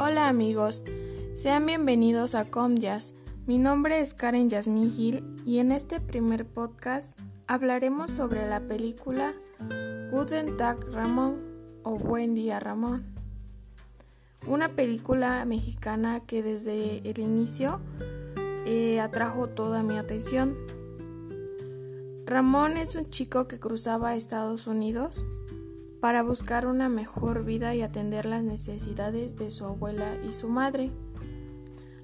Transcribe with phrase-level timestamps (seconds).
[0.00, 0.84] Hola amigos,
[1.34, 3.14] sean bienvenidos a Comjazz.
[3.46, 9.34] Mi nombre es Karen Yasmin Gil y en este primer podcast hablaremos sobre la película
[10.12, 11.42] Guten Tag Ramón
[11.82, 13.12] o Buen Día Ramón.
[14.46, 17.80] Una película mexicana que desde el inicio
[18.66, 20.56] eh, atrajo toda mi atención.
[22.24, 25.26] Ramón es un chico que cruzaba Estados Unidos
[26.00, 30.92] para buscar una mejor vida y atender las necesidades de su abuela y su madre.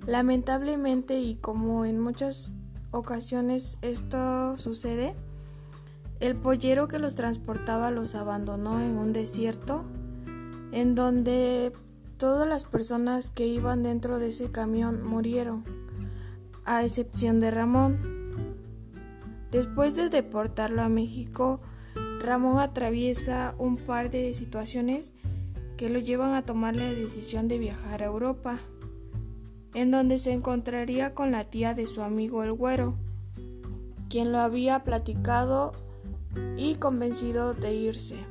[0.06, 2.52] Lamentablemente y como en muchas
[2.90, 5.14] ocasiones esto sucede,
[6.20, 9.84] el pollero que los transportaba los abandonó en un desierto
[10.72, 11.72] en donde
[12.16, 15.64] todas las personas que iban dentro de ese camión murieron,
[16.64, 17.98] a excepción de Ramón.
[19.50, 21.60] Después de deportarlo a México,
[22.24, 25.14] Ramón atraviesa un par de situaciones
[25.76, 28.58] que lo llevan a tomar la decisión de viajar a Europa,
[29.74, 32.96] en donde se encontraría con la tía de su amigo el güero,
[34.08, 35.72] quien lo había platicado
[36.56, 38.24] y convencido de irse.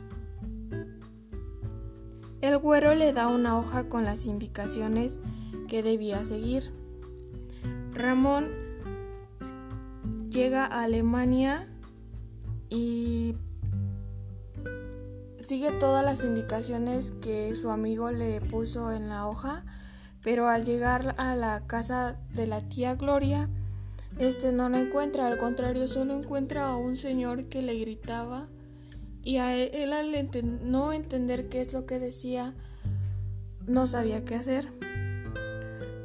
[2.41, 5.19] El güero le da una hoja con las indicaciones
[5.67, 6.73] que debía seguir.
[7.94, 8.47] Ramón
[10.30, 11.69] llega a Alemania
[12.69, 13.35] y
[15.44, 19.66] sigue todas las indicaciones que su amigo le puso en la hoja,
[20.23, 23.50] pero al llegar a la casa de la tía Gloria,
[24.17, 28.47] este no la encuentra, al contrario, solo encuentra a un señor que le gritaba
[29.22, 30.11] y a él, al
[30.63, 32.53] no entender qué es lo que decía,
[33.66, 34.69] no sabía qué hacer.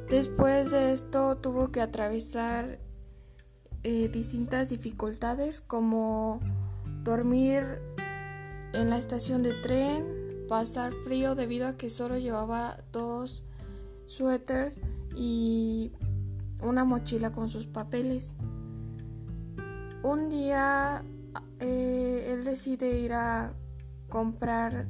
[0.09, 2.79] Después de esto tuvo que atravesar
[3.83, 6.39] eh, distintas dificultades como
[7.03, 7.63] dormir
[8.79, 10.05] en la estación de tren,
[10.47, 13.43] pasar frío debido a que solo llevaba dos
[14.05, 14.79] suéteres
[15.15, 15.91] y
[16.61, 18.33] una mochila con sus papeles.
[20.01, 21.03] Un día
[21.59, 23.53] eh, él decide ir a
[24.07, 24.87] comprar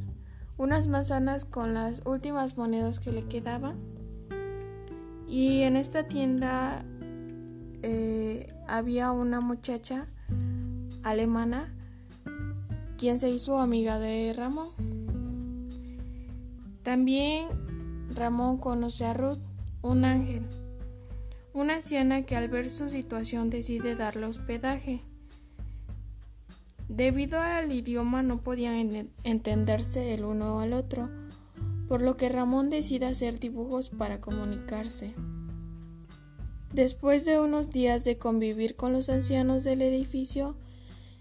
[0.57, 3.75] unas manzanas con las últimas monedas que le quedaban.
[5.27, 6.85] Y en esta tienda
[7.81, 10.07] eh, había una muchacha
[11.03, 11.73] alemana
[12.99, 14.71] quien se hizo amiga de Ramón.
[16.83, 17.47] También
[18.13, 19.39] Ramón conoce a Ruth,
[19.81, 20.43] un ángel,
[21.53, 25.01] una anciana que al ver su situación decide darle hospedaje.
[26.89, 31.09] Debido al idioma no podían entenderse el uno al otro,
[31.87, 35.15] por lo que Ramón decide hacer dibujos para comunicarse.
[36.73, 40.57] Después de unos días de convivir con los ancianos del edificio,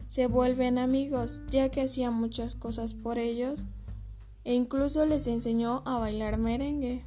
[0.08, 3.64] se vuelven amigos, ya que hacía muchas cosas por ellos
[4.44, 7.04] e incluso les enseñó a bailar merengue.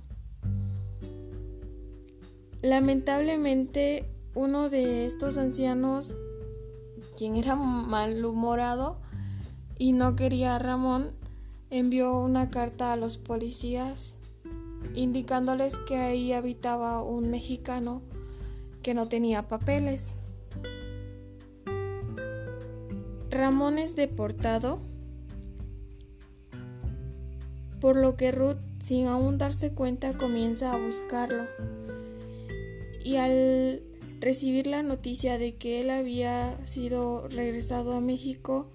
[2.61, 6.15] Lamentablemente, uno de estos ancianos,
[7.17, 8.99] quien era malhumorado
[9.79, 11.11] y no quería a Ramón,
[11.71, 14.15] envió una carta a los policías
[14.93, 18.01] indicándoles que ahí habitaba un mexicano
[18.83, 20.13] que no tenía papeles.
[23.31, 24.79] Ramón es deportado,
[27.79, 31.45] por lo que Ruth, sin aún darse cuenta, comienza a buscarlo.
[33.05, 33.81] Y al
[34.19, 38.67] recibir la noticia de que él había sido regresado a México,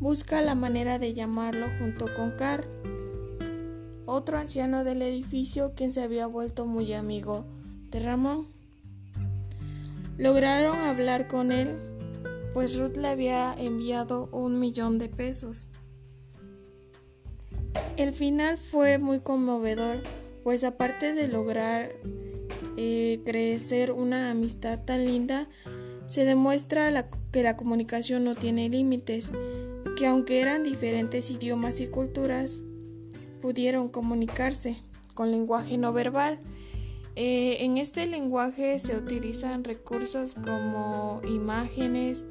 [0.00, 2.66] busca la manera de llamarlo junto con Carl,
[4.04, 7.46] otro anciano del edificio quien se había vuelto muy amigo
[7.90, 8.48] de Ramón.
[10.18, 11.93] Lograron hablar con él
[12.54, 15.68] pues Ruth le había enviado un millón de pesos.
[17.96, 20.00] El final fue muy conmovedor,
[20.44, 21.90] pues aparte de lograr
[22.76, 25.48] eh, crecer una amistad tan linda,
[26.06, 29.32] se demuestra que la comunicación no tiene límites,
[29.96, 32.62] que aunque eran diferentes idiomas y culturas,
[33.40, 34.76] pudieron comunicarse
[35.14, 36.38] con lenguaje no verbal.
[37.16, 42.26] Eh, en este lenguaje se utilizan recursos como imágenes,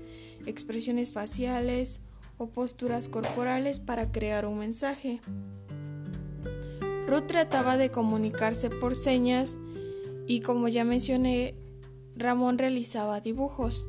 [0.46, 2.02] expresiones faciales
[2.38, 5.22] o posturas corporales para crear un mensaje.
[7.08, 9.58] Ruth trataba de comunicarse por señas
[10.28, 11.56] y como ya mencioné,
[12.16, 13.88] Ramón realizaba dibujos.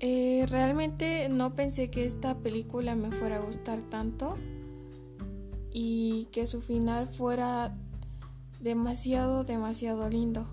[0.00, 4.36] Eh, realmente no pensé que esta película me fuera a gustar tanto
[5.72, 7.76] y que su final fuera
[8.60, 10.46] demasiado, demasiado lindo.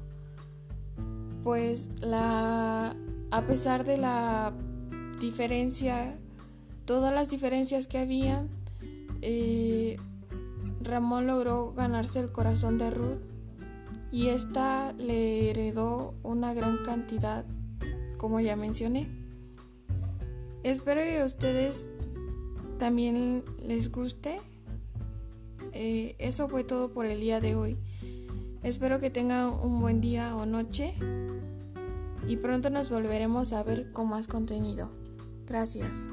[1.44, 2.96] Pues la
[3.32, 4.54] a pesar de la
[5.20, 6.18] diferencia,
[6.86, 8.48] todas las diferencias que había,
[9.22, 9.98] eh,
[10.82, 13.22] Ramón logró ganarse el corazón de Ruth
[14.12, 17.46] y ésta le heredó una gran cantidad,
[18.18, 19.08] como ya mencioné.
[20.64, 21.90] Espero que a ustedes
[22.80, 24.42] también les guste.
[25.74, 27.78] Eh, eso fue todo por el día de hoy.
[28.64, 30.94] Espero que tengan un buen día o noche
[32.28, 34.92] y pronto nos volveremos a ver con más contenido.
[35.48, 36.08] Gracias.